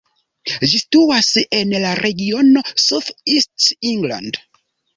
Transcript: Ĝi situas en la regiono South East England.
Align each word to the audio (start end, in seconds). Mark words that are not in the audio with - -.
Ĝi 0.61 0.69
situas 0.83 1.29
en 1.59 1.75
la 1.85 1.91
regiono 2.01 2.65
South 2.87 3.13
East 3.37 3.69
England. 3.95 4.45